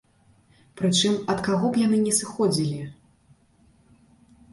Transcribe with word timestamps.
Прычым, 0.79 1.13
ад 1.33 1.43
каго 1.47 1.69
б 1.75 1.79
яны 1.81 1.99
не 2.05 2.13
сыходзілі. 2.21 2.79